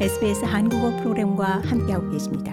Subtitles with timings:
[0.00, 2.52] SBS 한국어 프로그램과 함께하고 계십니다.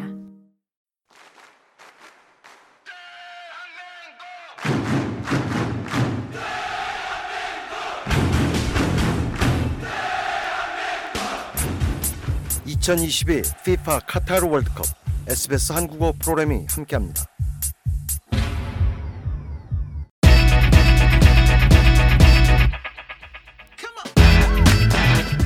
[12.68, 14.86] (2022) FIFA 카타르 월드컵
[15.28, 17.30] SBS 한국어 프로그램이 함께합니다.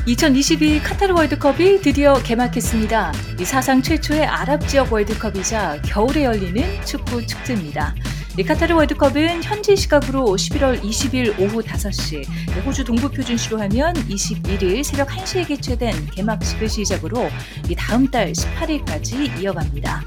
[0.08, 3.12] 2022 카타르 월드컵이 드디어 개막했습니다.
[3.40, 7.96] 이 사상 최초의 아랍 지역 월드컵이자 겨울에 열리는 축구 축제입니다.
[8.38, 12.24] 이 카타르 월드컵은 현지 시각으로 11월 20일 오후 5시,
[12.64, 17.28] 호주 동부 표준시로 하면 21일 새벽 1시에 개최된 개막식을 시작으로
[17.68, 20.04] 이 다음 달 18일까지 이어갑니다.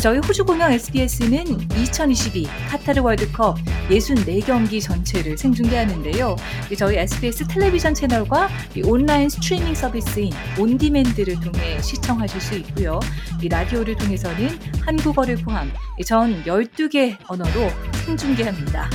[0.00, 3.56] 저희 호주 공영 SBS는 2022 카타르 월드컵
[3.88, 6.36] 64경기 전체를 생중계하는데요.
[6.76, 8.48] 저희 SBS 텔레비전 채널과
[8.84, 12.98] 온라인 스트리밍 서비스인 On Demand를 통해 시청하실 수 있고요.
[13.48, 15.72] 라디오를 통해서는 한국어를 포함
[16.04, 17.70] 전 12개 언어로
[18.04, 18.90] 생중계합니다.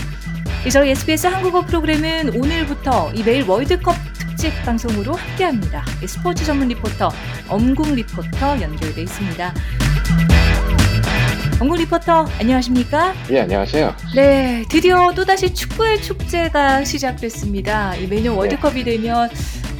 [0.69, 5.85] 저희 SBS 한국어 프로그램은 오늘부터 매일 월드컵 특집 방송으로 함께합니다.
[6.05, 7.09] 스포츠 전문 리포터
[7.47, 9.53] 엄국 리포터 연결돼 있습니다.
[11.59, 13.13] 엄국 리포터 안녕하십니까?
[13.31, 13.93] 예 안녕하세요.
[14.15, 17.95] 네 드디어 또다시 축구의 축제가 시작됐습니다.
[17.95, 18.39] 이 매년 네.
[18.39, 19.29] 월드컵이 되면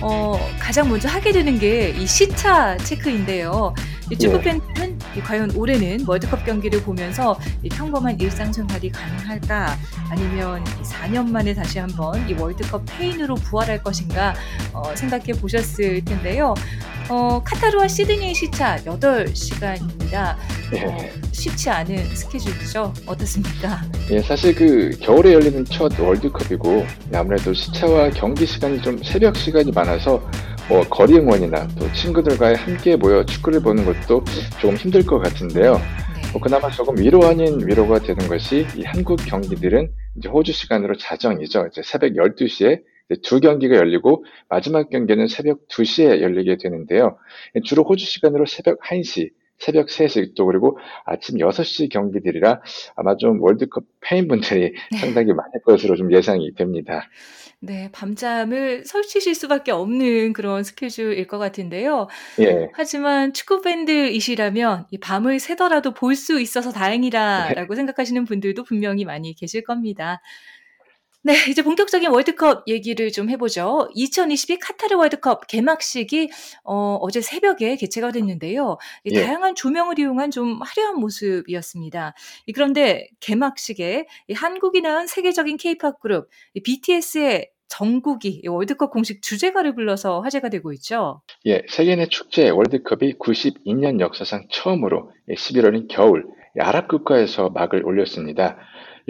[0.01, 3.73] 어, 가장 먼저 하게 되는 게 이 시차 체크인데요.
[4.11, 4.43] 이 축구 네.
[4.43, 9.77] 팬들은 이 과연 올해는 월드컵 경기를 보면서 이 평범한 일상생활이 가능할까
[10.09, 14.33] 아니면 4년 만에 다시 한번 이 월드컵 페인으로 부활할 것인가
[14.73, 16.53] 어, 생각해 보셨을 텐데요.
[17.07, 20.35] 어, 카타르와 시드니 시차 8시간입니다.
[20.71, 20.85] 네.
[20.85, 20.97] 어,
[21.31, 22.93] 쉽지 않은 스케줄이죠.
[23.05, 23.81] 어떻습니까?
[24.11, 30.21] 예, 사실 그 겨울에 열리는 첫 월드컵이고 아무래도 시차와 경기 시간이 좀 새벽 시간이 많아서
[30.67, 34.23] 뭐 거리 응원이나 또 친구들과 함께 모여 축구를 보는 것도
[34.61, 35.73] 조금 힘들 것 같은데요.
[35.73, 36.31] 네.
[36.31, 41.69] 뭐 그나마 조금 위로 아닌 위로가 되는 것이 이 한국 경기들은 이제 호주 시간으로 자정이죠.
[41.71, 42.81] 이제 새벽 12시에
[43.23, 47.17] 두 경기가 열리고 마지막 경기는 새벽 2시에 열리게 되는데요.
[47.65, 52.61] 주로 호주 시간으로 새벽 1시, 새벽 3시 또 그리고 아침 6시 경기들이라
[52.95, 54.97] 아마 좀 월드컵 팬분들이 네.
[54.97, 57.07] 상당히 많을 것으로 좀 예상이 됩니다.
[57.61, 62.07] 네, 밤잠을 설치실 수밖에 없는 그런 스케줄일 것 같은데요.
[62.39, 62.69] 예.
[62.73, 67.75] 하지만 축구 팬들이시라면 이 밤을 새더라도 볼 수 있어서 다행이다라고 네.
[67.75, 70.21] 생각하시는 분들도 분명히 많이 계실 겁니다.
[71.21, 73.89] 네, 이제 본격적인 월드컵 얘기를 좀 해보죠.
[73.93, 76.29] 2022 카타르 월드컵 개막식이
[76.63, 78.77] 어, 어제 새벽에 개최가 됐는데요.
[79.05, 79.21] 예.
[79.21, 82.13] 다양한 조명을 이용한 좀 화려한 모습이었습니다.
[82.55, 86.29] 그런데 개막식에 한국이 낳은 세계적인 케이팝 그룹
[86.63, 91.21] BTS의 정국이 월드컵 공식 주제가를 불러서 화제가 되고 있죠.
[91.45, 96.25] 예, 세계 내 축제 월드컵이 92년 역사상 처음으로 11월인 겨울
[96.57, 98.57] 아랍 국가에서 막을 올렸습니다.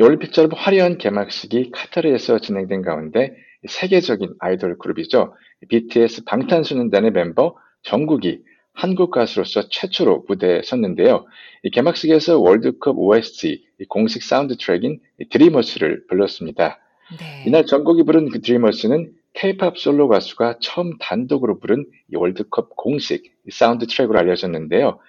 [0.03, 3.35] 올림픽처럼 화려한 개막식이 카타르에서 진행된 가운데
[3.67, 5.33] 세계적인 아이돌 그룹이죠.
[5.67, 8.41] BTS 방탄소년단의 멤버 정국이
[8.73, 11.25] 한국 가수로서 최초로 무대에 섰는데요.
[11.73, 14.99] 개막식에서 월드컵 OST 공식 사운드 트랙인
[15.29, 16.79] Dreamers를 불렀습니다.
[17.19, 17.43] 네.
[17.45, 24.19] 이날 정국이 부른 그 Dreamers는 K-팝 솔로 가수가 처음 단독으로 부른 월드컵 공식 사운드 트랙으로
[24.19, 24.99] 알려졌는데요.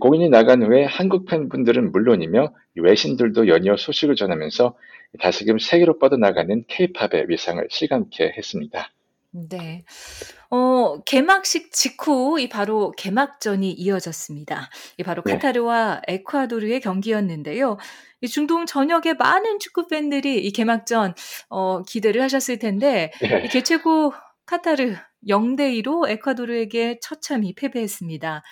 [0.00, 4.76] 공연이 나간 후에 한국 팬분들은 물론이며 외신들도 연이어 소식을 전하면서
[5.20, 8.90] 다시금 세계로 뻗어나가는 K-팝의 위상을 실감케 했습니다.
[9.30, 9.84] 네.
[10.50, 14.70] 어, 개막식 직후 이 바로 개막전이 이어졌습니다.
[14.98, 15.34] 이 바로 네.
[15.34, 17.76] 카타르와 에콰도르의 경기였는데요.
[18.20, 21.14] 이 중동 전역의 많은 축구 팬들이 이 개막전
[21.50, 23.44] 어, 기대를 하셨을 텐데 네.
[23.44, 24.14] 이 개최국
[24.46, 24.94] 카타르
[25.28, 28.42] 0대 2로 에콰도르에게 처참히 패배했습니다.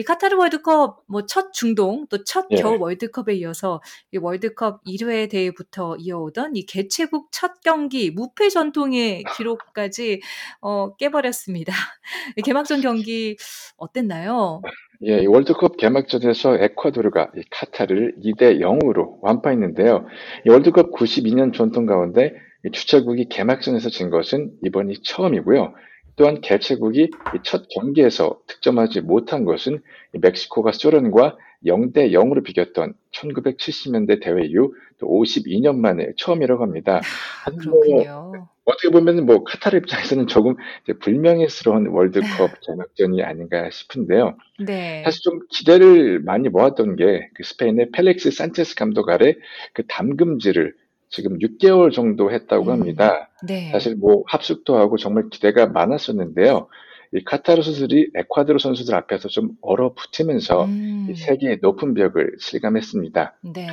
[0.00, 2.56] 이 카타르 월드컵 뭐 첫 중동 또첫 예.
[2.56, 10.22] 겨울 월드컵에 이어서 이 월드컵 1회 대회부터 이어오던 이 개최국 첫 경기 무패 전통의 기록까지
[10.62, 11.72] 어, 깨버렸습니다.
[12.44, 13.36] 개막전 경기
[13.76, 14.62] 어땠나요?
[15.02, 20.06] 예, 월드컵 개막전에서 에콰도르가 카타르를 2대 0으로 완파했는데요.
[20.48, 22.32] 월드컵 92년 전통 가운데
[22.72, 25.74] 주최국이 개막전에서 진 것은 이번이 처음이고요.
[26.20, 27.10] 또한 개최국이
[27.44, 29.80] 첫 경기에서 득점하지 못한 것은
[30.12, 37.00] 멕시코가 소련과 0대 0으로 비겼던 1970년대 대회 이후 또 52년 만에 처음이라고 합니다.
[37.46, 38.32] 아, 그렇군요.
[38.34, 40.56] 뭐, 어떻게 보면 뭐 카타르 입장에서는 조금
[41.00, 42.20] 불명예스러운 월드컵
[42.66, 44.36] 개막전이 아닌가 싶은데요.
[44.58, 45.02] 네.
[45.06, 49.34] 사실 좀 기대를 많이 모았던 게 그 스페인의 펠렉스 산체스 감독 아래
[49.72, 50.74] 그 담금질을
[51.10, 52.70] 지금 6개월 정도 했다고 음.
[52.70, 53.28] 합니다.
[53.46, 53.70] 네.
[53.72, 56.68] 사실 뭐 합숙도 하고 정말 기대가 많았었는데요.
[57.12, 61.12] 이 카타르 선수들이 에콰도르 선수들 앞에서 좀 얼어붙으면서 음.
[61.16, 63.38] 세계의 높은 벽을 실감했습니다.
[63.52, 63.66] 네.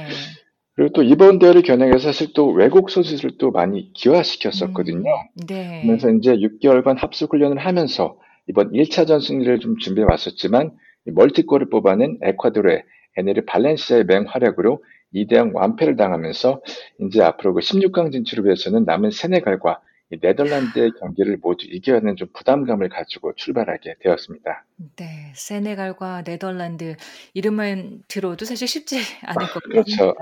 [0.76, 5.10] 그리고 또 이번 대회를 겨냥해서 사실 또 외국 선수들도 많이 기화시켰었거든요.
[5.10, 5.48] 음.
[5.48, 5.82] 네.
[5.82, 8.18] 그러면서 이제 6개월간 합숙 훈련을 하면서
[8.48, 10.72] 이번 1차전 승리를 좀 준비해 왔었지만
[11.06, 12.84] 멀티골을 뽑아낸 에콰도르의
[13.18, 16.62] 에네르 발렌시아의 맹활약으로 2대0 완패를 당하면서
[17.02, 22.90] 이제 앞으로 그 16강 진출을 위해서는 남은 세네갈과 네덜란드의 경기를 모두 이겨야 하는 좀 부담감을
[22.90, 24.66] 가지고 출발하게 되었습니다.
[24.96, 26.96] 네, 세네갈과 네덜란드
[27.34, 29.84] 이름만 들어도 사실 쉽지 않을 것 같아요.
[29.84, 30.14] 그렇죠.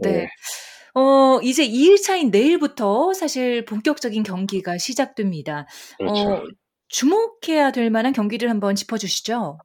[0.00, 0.10] 네.
[0.10, 0.28] 네.
[0.94, 5.66] 어, 이제 2일차인 내일부터 사실 본격적인 경기가 시작됩니다.
[5.98, 6.30] 그렇죠.
[6.30, 6.42] 어,
[6.88, 9.58] 주목해야 될 만한 경기를 한번 짚어주시죠.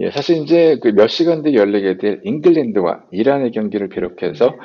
[0.00, 4.56] 예, 사실 이제 그 몇 시간 뒤에 열리게 될 잉글랜드와 이란의 경기를 비롯해서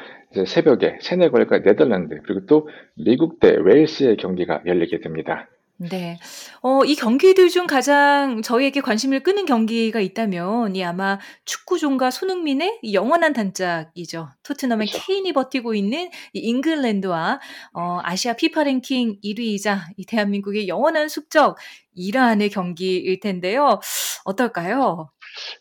[0.47, 5.47] 새벽에 세네갈과 네덜란드 그리고 또 미국 대 웨일스의 경기가 열리게 됩니다.
[5.77, 6.17] 네.
[6.61, 12.93] 어, 이 경기들 중 가장 저희에게 관심을 끄는 경기가 있다면 이 아마 축구종가 손흥민의 이
[12.93, 14.29] 영원한 단짝이죠.
[14.43, 15.05] 토트넘의 그렇죠.
[15.05, 17.41] 케인이 버티고 있는 이 잉글랜드와
[17.73, 21.57] 어, 아시아 피파 랭킹 1위이자 이 대한민국의 영원한 숙적
[21.93, 23.79] 이란의 경기일 텐데요.
[24.23, 25.09] 어떨까요?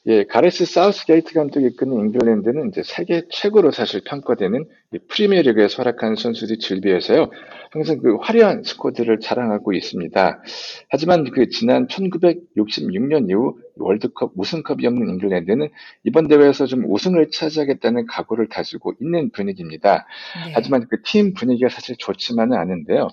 [0.06, 6.58] 예, 가레스 사우스게이트 감독이 이끄는 잉글랜드는 이제 세계 최고로 사실 평가되는 이 프리미어리그에 활약한 선수들이
[6.58, 7.30] 즐비해서요.
[7.70, 10.42] 항상 그 화려한 스쿼드를 자랑하고 있습니다.
[10.90, 15.68] 하지만 그 지난 1966년 이후 월드컵 우승컵이 없는 잉글랜드는
[16.04, 20.06] 이번 대회에서 좀 우승을 차지하겠다는 각오를 다지고 있는 분위기입니다.
[20.46, 20.52] 네.
[20.54, 23.08] 하지만 그 팀 분위기가 사실 좋지만은 않은데요.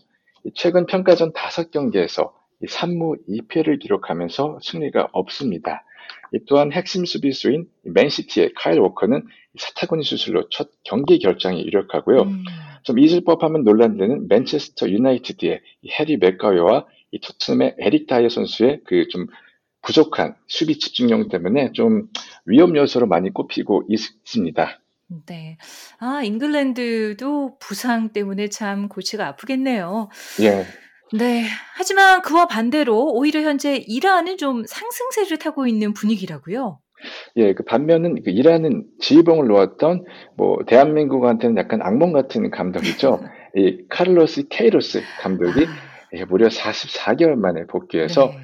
[0.46, 2.32] 이 최근 평가전 5경기에서
[2.68, 5.84] 3무 2패를 기록하면서 승리가 없습니다.
[6.34, 9.26] 이 또한 핵심 수비수인 맨시티의 카일 워커는
[9.58, 12.22] 사타구니 수술로 첫 경기 결장이 유력하고요.
[12.22, 12.44] 음,
[12.84, 19.08] 좀 잊을 법하면 논란되는 맨체스터 유나이티드의 이 해리 맥가이어와 이 토트넘의 에릭 다이어 선수의 그
[19.10, 19.28] 좀
[19.82, 22.08] 부족한 수비 집중력 때문에 좀
[22.46, 24.80] 위험 요소로 많이 꼽히고 있습니다.
[25.26, 25.58] 네.
[26.00, 30.10] 아, 잉글랜드도 부상 때문에 참 골치가 아프겠네요.
[30.42, 30.66] 예,
[31.14, 31.44] 네.
[31.76, 36.80] 하지만 그와 반대로 오히려 현재 이란은 좀 상승세를 타고 있는 분위기라고요.
[37.36, 40.06] 예, 그 반면은 그 이란은 지휘봉을 놓았던
[40.38, 43.20] 뭐 대한민국한테는 약간 악몽 같은 감독이죠.
[43.56, 45.66] 이 카를로스 케이로스 감독이
[46.14, 48.38] 예, 무려 44개월 만에 복귀해서 네.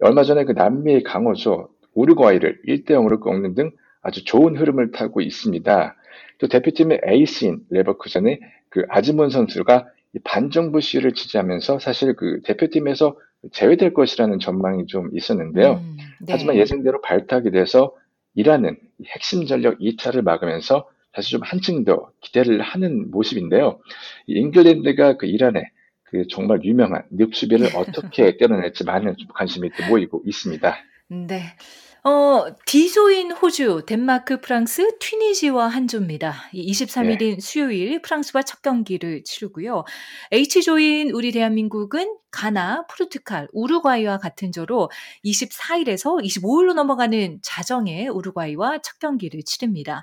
[0.00, 3.70] 얼마 전에 그 남미의 강호죠 우루과이를 1대 0으로 꺾는 등
[4.02, 5.96] 아주 좋은 흐름을 타고 있습니다.
[6.38, 8.40] 또 대표팀의 에이스인 레버쿠젠의
[8.70, 13.16] 그 아즈몬 선수가 이 반정부 시위를 지지하면서 사실 그 대표팀에서
[13.52, 15.74] 제외될 것이라는 전망이 좀 있었는데요.
[15.82, 16.32] 음, 네.
[16.32, 17.94] 하지만 예상대로 발탁이 돼서
[18.34, 23.80] 이란은 이 핵심 전력 2차를 막으면서 사실 좀 한층 더 기대를 하는 모습인데요.
[24.26, 25.64] 이 잉글랜드가 그 이란의
[26.04, 30.76] 그 정말 유명한 늪수비를 어떻게 때려낼지 많은 좀 관심이 또 모이고 있습니다.
[31.08, 31.42] 네.
[32.02, 36.34] 어, D조인 호주, 덴마크, 프랑스, 튀니지와 한조입니다.
[36.52, 39.84] 이 23일인 수요일 프랑스와 첫 경기를 치르고요.
[40.32, 44.90] H조인 우리 대한민국은 가나, 포르투갈, 우루과이와 같은 조로
[45.24, 50.02] 24일에서 25일로 넘어가는 자정에 우루과이와 첫 경기를 치릅니다.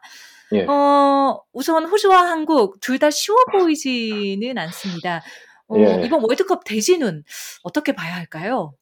[0.53, 0.65] 예.
[0.65, 5.23] 어, 우선 호주와 한국 둘 다 쉬워 보이지는 않습니다.
[5.67, 6.01] 어, 예.
[6.05, 7.23] 이번 월드컵 대진은
[7.63, 8.73] 어떻게 봐야 할까요?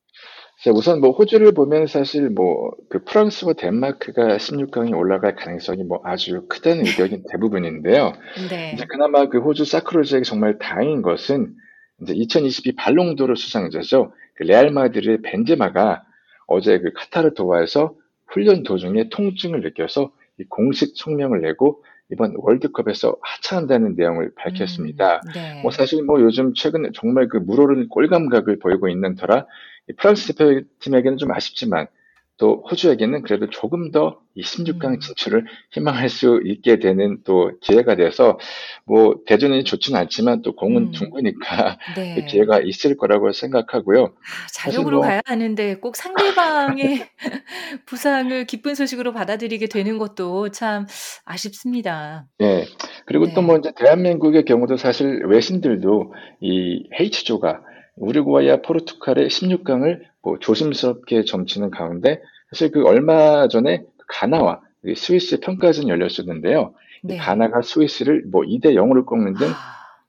[0.63, 6.45] 자, 우선 뭐 호주를 보면 사실 뭐 그 프랑스와 덴마크가 16강에 올라갈 가능성이 뭐 아주
[6.47, 8.13] 크다는 의견이 대부분인데요.
[8.49, 8.71] 네.
[8.73, 11.53] 이제 그나마 그 호주 사크로즈에게 정말 다행인 것은
[12.01, 14.13] 이제 2022 발롱도르 수상자죠.
[14.35, 16.03] 그 레알 마드리의 벤제마가
[16.47, 17.95] 어제 그 카타르 도하에서
[18.27, 25.21] 훈련 도중에 통증을 느껴서 이 공식 성명을 내고 이번 월드컵에서 하차한다는 내용을 밝혔습니다.
[25.25, 25.61] 음, 네.
[25.61, 29.45] 뭐 사실 뭐 요즘 최근에 정말 그 물오르는 꼴감각을 보이고 있는 터라
[29.89, 31.87] 이 프랑스 대표팀에게는 좀 아쉽지만
[32.37, 34.99] 또 호주에게는 그래도 조금 더이 16강 음.
[34.99, 38.37] 진출을 희망할 수 있게 되는 또 기회가 돼서
[38.85, 40.91] 뭐 대전이 좋지는 않지만 또 공은 음.
[40.91, 42.15] 둥그니까 네.
[42.15, 44.03] 그 기회가 있을 거라고 생각하고요.
[44.03, 47.07] 아, 자력으로 뭐- 가야 하는데 꼭 상대방의
[47.85, 50.87] 부상을 기쁜 소식으로 받아들이게 되는 것도 참
[51.23, 52.25] 아쉽습니다.
[52.41, 52.65] 예.
[53.05, 53.33] 그리고 네.
[53.33, 57.61] 또뭐 이제 대한민국의 경우도 사실 외신들도 이 H조가
[57.97, 65.89] 우루과이와 포르투갈의 16강을 뭐 조심스럽게 점치는 가운데 사실 그 얼마 전에 가나와 이 스위스의 평가전이
[65.89, 66.73] 열렸었는데요.
[67.03, 67.17] 이 네.
[67.17, 69.53] 가나가 스위스를 뭐 2대 0으로 꺾는 등 아,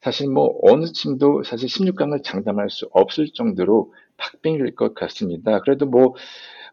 [0.01, 5.61] 사실 뭐 어느 팀도 사실 16강을 장담할 수 없을 정도로 박빙일 것 같습니다.
[5.61, 6.15] 그래도 뭐,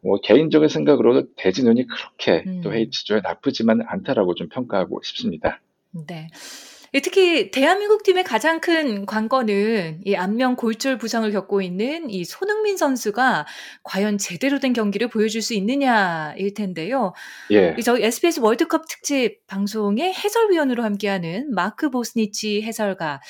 [0.01, 2.75] 뭐 개인적인 생각으로도 대진운이 그렇게 또 음.
[2.75, 5.60] H조에 나쁘지만 않다라고 좀 평가하고 싶습니다.
[6.08, 6.27] 네.
[6.96, 12.78] 예, 특히 대한민국 팀의 가장 큰 관건은 이 안면 골절 부상을 겪고 있는 이 손흥민
[12.78, 13.48] 선수가
[13.82, 17.14] 과연 제대로 된 경기를 보여줄 수 있느냐일 텐데요.
[17.50, 17.76] 예.
[17.84, 23.22] 저희 SBS 월드컵 특집 방송의 해설위원으로 함께하는 마크 보스니치 해설가,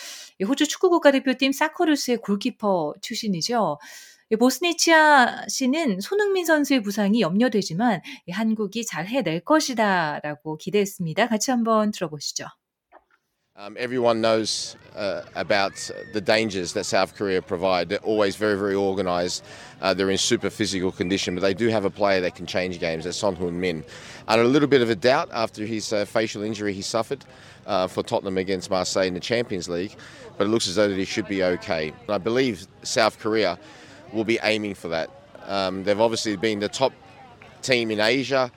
[0.46, 3.78] 호주 축구 국가대표팀 사커루스의 골키퍼 출신이죠.
[4.40, 11.28] 보스니치아 씨는 손흥민 선수의 부상이 염려되지만 한국이 잘 해낼 것이다라고 기대했습니다.
[11.28, 12.46] 같이 한번 들어보시죠.
[13.56, 17.88] Um, everyone knows uh, about the dangers that South Korea provide.
[17.88, 19.46] They're always very, very organised.
[19.80, 22.80] Uh, they're in super physical condition, but they do have a player that can change
[22.80, 23.04] games.
[23.04, 23.84] That's Son Heung-min.
[24.28, 27.24] And a little bit of a doubt after his uh, facial injury he suffered
[27.68, 29.96] uh, for Tottenham against Marseille in the Champions League,
[30.36, 31.90] but it looks as though that he should be okay.
[31.90, 33.60] And I believe South Korea
[34.12, 35.12] will be aiming for that.
[35.46, 36.92] Um, they've obviously been the top
[37.62, 38.52] team in Asia.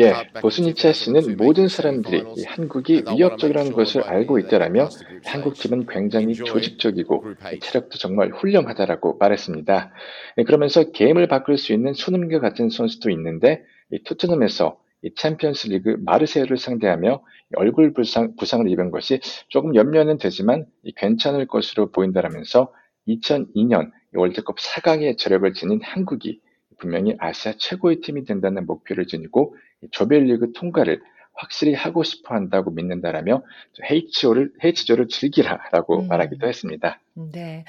[0.00, 4.88] 예, 보스니차 씨는 모든 사람들이 한국이 위협적이라는 것을 알고 있다라며
[5.24, 7.24] 한국 팀은 굉장히 조직적이고
[7.60, 9.92] 체력도 정말 훌륭하다라고 말했습니다.
[10.38, 13.62] 예, 그러면서 게임을 바꿀 수 있는 손흥민과 같은 선수도 있는데
[14.04, 14.78] 토트넘에서
[15.16, 17.22] 챔피언스 리그 마르세유를 상대하며
[17.56, 22.72] 얼굴 부상, 부상을 입은 것이 조금 염려는 되지만 괜찮을 것으로 보인다라면서
[23.08, 26.40] 2002년 월드컵 4강의 저력을 지닌 한국이
[26.82, 29.54] 분명히 아시아 최고의 팀이 된다는 목표를 지니고
[29.92, 31.00] 조별리그 통과를
[31.34, 33.42] 확실히 하고 싶어 한다고 믿는다라며
[33.82, 36.08] H조를, H조를 즐기라라고 음.
[36.08, 37.00] 말하기도 했습니다.
[37.14, 37.64] 네.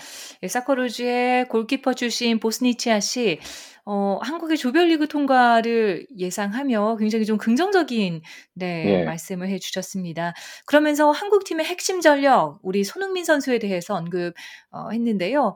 [0.46, 3.40] 사커루즈의 골키퍼 출신 보스니치아 씨,
[3.86, 8.22] 어, 한국의 조별리그 통과를 예상하며 굉장히 좀 긍정적인
[8.56, 9.04] 네, 예.
[9.06, 10.34] 말씀을 해주셨습니다.
[10.66, 15.42] 그러면서 한국 팀의 핵심 전력, 우리 손흥민 선수에 대해서 언급했는데요.
[15.42, 15.56] 어,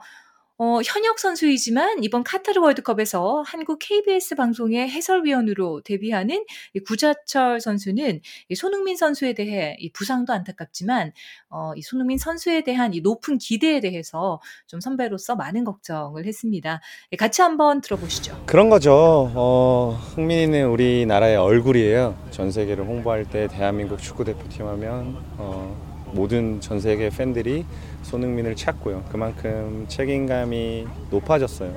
[0.59, 8.55] 어, 현역 선수이지만 이번 카타르 월드컵에서 한국 KBS 방송의 해설위원으로 데뷔하는 이 구자철 선수는 이
[8.55, 11.11] 손흥민 선수에 대해 이 부상도 안타깝지만
[11.51, 16.81] 어, 이 손흥민 선수에 대한 이 높은 기대에 대해서 좀 선배로서 많은 걱정을 했습니다.
[17.11, 18.41] 예, 같이 한번 들어보시죠.
[18.47, 19.31] 그런 거죠.
[19.35, 22.17] 어, 흥민이는 우리나라의 얼굴이에요.
[22.31, 27.65] 전 세계를 홍보할 때 대한민국 축구 대표팀 하면 어, 모든 전 세계 팬들이
[28.07, 29.03] 손흥민을 찾고요.
[29.11, 31.73] 그만큼 책임감이 높아졌어요.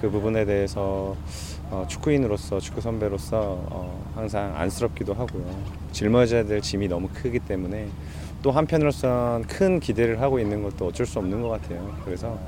[0.00, 1.16] 그 부분에 대해서
[1.70, 5.44] 어, 축구인으로서 축구 선배로서 어, 항상 안쓰럽기도 하고요.
[5.90, 7.88] 짊어져야 될 짐이 너무 크기 때문에
[8.42, 11.96] 또 한편으로선 큰 기대를 하고 있는 것도 어쩔 수 없는 것 같아요.
[12.04, 12.38] 그래서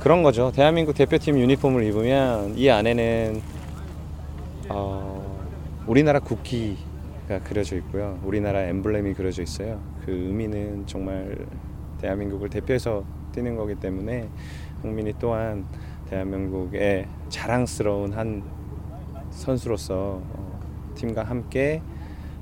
[0.00, 0.52] 그런 거죠.
[0.54, 3.40] 대한민국 대표팀 유니폼을 입으면 이 안에는
[4.68, 5.24] 어,
[5.86, 8.18] 우리나라 국기가 그려져 있고요.
[8.24, 9.80] 우리나라 엠블렘이 그려져 있어요.
[10.04, 11.46] 그 의미는 정말
[12.06, 14.28] 대한민국을 대표해서 뛰는 거기 때문에
[14.82, 15.66] 흥민이 또한
[16.08, 18.44] 대한민국의 자랑스러운 한
[19.30, 20.60] 선수로서 어,
[20.94, 21.82] 팀과 함께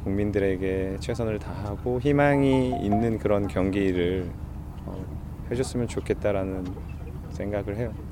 [0.04, 4.30] 국민들에게 최선을 다하고 희망이 있는 그런 경기를
[4.84, 5.02] 어,
[5.50, 6.66] 해줬으면 좋겠다라는
[7.30, 8.03] 생각을 해요.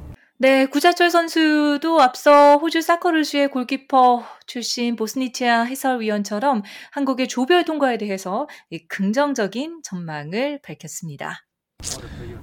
[0.42, 8.48] 네, 구자철 선수도 앞서 호주 사커르슈의 골키퍼 출신 보스니치아 해설위원처럼 한국의 조별 통과에 대해서
[8.88, 11.46] 긍정적인 전망을 밝혔습니다.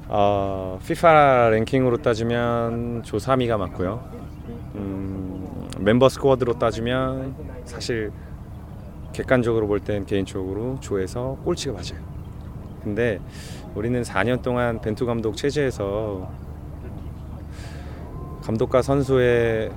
[0.07, 4.09] 어, FIFA 랭킹으로 따지면 조 3위가 맞고요.
[4.75, 8.13] 음, 멤버 스쿼드로 따지면 사실
[9.11, 12.01] 객관적으로 볼 땐 개인적으로 조에서 꼴찌가 맞아요.
[12.81, 13.19] 근데
[13.75, 16.48] 우리는 4년 동안 벤투 감독 체제에서
[18.49, 19.69] 감독과 선수의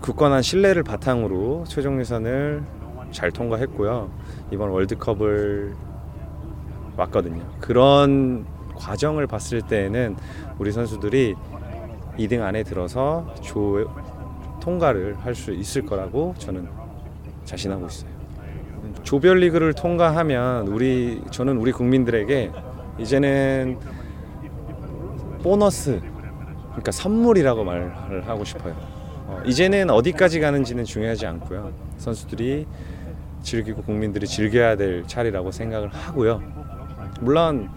[0.00, 2.62] 굳건한 신뢰를 바탕으로 최종 예선을
[3.10, 4.10] 잘 통과했고요.
[4.50, 5.74] 이번 월드컵을
[6.96, 7.42] 왔거든요.
[7.60, 10.16] 그런 과정을 봤을 때에는
[10.58, 11.34] 우리 선수들이
[12.18, 13.90] 2등 안에 들어서 조
[14.62, 16.66] 통과를 할 수 있을 거라고 저는
[17.44, 18.10] 자신하고 있어요.
[19.02, 22.50] 조별리그를 통과하면 우리 저는 우리 국민들에게
[23.00, 23.78] 이제는
[25.42, 26.00] 보너스
[26.74, 28.74] 그러니까 선물이라고 말을 하고 싶어요.
[29.26, 31.72] 어, 이제는 어디까지 가는지는 중요하지 않고요.
[31.98, 32.66] 선수들이
[33.42, 36.42] 즐기고 국민들이 즐겨야 될 차례라고 생각을 하고요.
[37.20, 37.70] 물론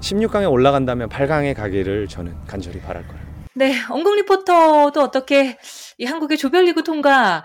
[0.00, 3.22] 16강에 올라간다면 8강에 가기를 저는 간절히 바랄 거예요.
[3.54, 5.58] 네, 엉궁 리포터도 어떻게
[5.98, 7.44] 이 한국의 조별리그 통과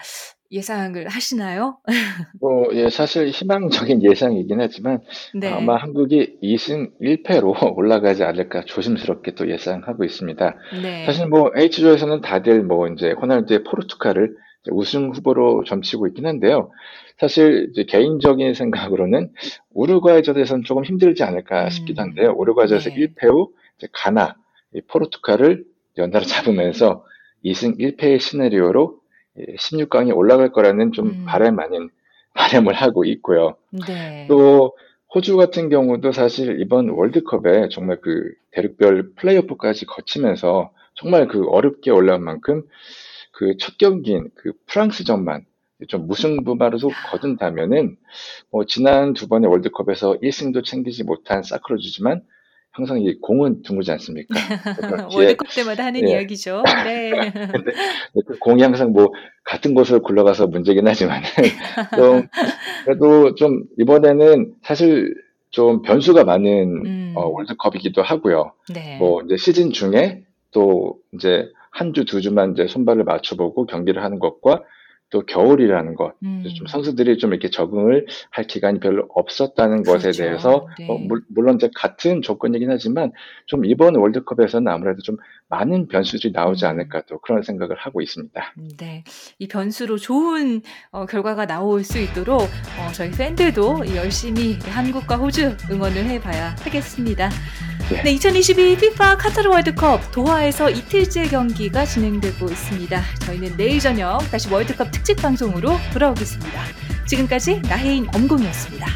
[0.52, 1.78] 예상을 하시나요?
[2.40, 5.02] 뭐, 예, 사실 희망적인 예상이긴 하지만
[5.34, 5.52] 네.
[5.52, 10.56] 아마 한국이 2승 1패로 올라가지 않을까 조심스럽게 또 예상하고 있습니다.
[10.82, 11.06] 네.
[11.06, 14.36] 사실 뭐 H조에서는 다들 뭐 이제 호날두의 포르투갈을
[14.72, 16.72] 우승 후보로 점치고 있긴 한데요.
[17.18, 19.32] 사실 이제 개인적인 생각으로는
[19.74, 21.70] 우루과이전에서는 조금 힘들지 않을까 음.
[21.70, 22.34] 싶기도 한데요.
[22.38, 22.96] 우루과이전에서 네.
[22.96, 23.54] 1패 후
[23.92, 24.36] 가나,
[24.88, 25.64] 포르투갈을
[25.98, 27.04] 연달아 잡으면서
[27.44, 29.00] 2승 1패의 시나리오로
[29.58, 31.26] 16강이 올라갈 거라는 좀 음.
[31.26, 31.90] 바람 아닌
[32.34, 33.56] 바람을 하고 있고요.
[33.88, 34.26] 네.
[34.28, 34.76] 또
[35.14, 42.24] 호주 같은 경우도 사실 이번 월드컵에 정말 그 대륙별 플레이오프까지 거치면서 정말 그 어렵게 올라온
[42.24, 42.64] 만큼
[43.38, 45.46] 그 첫 경기인 그 프랑스전만
[45.88, 47.98] 좀 무승부만으로 거둔다면은
[48.52, 52.24] 뭐 지난 두 번의 월드컵에서 1승도 챙기지 못한 사크로즈지만
[52.72, 54.36] 항상 이 공은 둥글지 않습니까?
[55.14, 56.12] 월드컵 때마다 하는 예.
[56.14, 56.64] 이야기죠.
[56.86, 57.10] 네.
[57.34, 57.72] 근데
[58.28, 59.12] 그 공이 항상 뭐
[59.44, 61.24] 같은 곳을 굴러가서 문제긴 하지만
[61.98, 62.28] 좀
[62.86, 65.14] 그래도 좀 이번에는 사실
[65.50, 67.14] 좀 변수가 많은 음.
[67.16, 68.54] 어, 월드컵이기도 하고요.
[68.74, 68.98] 네.
[69.00, 74.20] 뭐 이제 시즌 중에 또 이제 한 주 두 주만 이제 손발을 맞춰보고 경기를 하는
[74.20, 74.62] 것과
[75.10, 76.44] 또 겨울이라는 것, 음.
[76.56, 80.24] 좀 선수들이 좀 이렇게 적응을 할 기간이 별로 없었다는 것에 그렇죠.
[80.24, 80.88] 대해서 네.
[80.90, 83.12] 어, 물- 물론 이제 같은 조건이긴 하지만
[83.46, 85.16] 좀 이번 월드컵에서는 아무래도 좀
[85.48, 86.72] 많은 변수들이 나오지 음.
[86.72, 88.54] 않을까 또 그런 생각을 하고 있습니다.
[88.80, 89.06] 네,
[89.40, 90.62] 이 변수로 좋은
[90.92, 97.30] 어, 결과가 나올 수 있도록 어, 저희 팬들도 열심히 한국과 호주 응원을 해봐야 하겠습니다.
[97.90, 98.04] 네.
[98.04, 103.02] 네, 2022 FIFA 카타르 월드컵 도하에서 이틀째 경기가 진행되고 있습니다.
[103.26, 106.64] 저희는 내일 저녁 다시 월드컵 특집 방송으로 돌아오겠습니다.
[107.06, 108.88] 지금까지 나혜인 엄공이었습니다.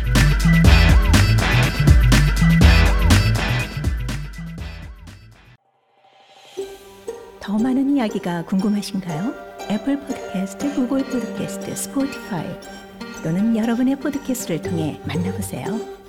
[7.39, 9.34] 더 많은 이야기가 궁금하신가요?
[9.70, 12.48] 애플 포드캐스트, 구글 포드캐스트, 스포티파이
[13.24, 16.00] 또는 여러분의 포드캐스트를 통해 만나보세요.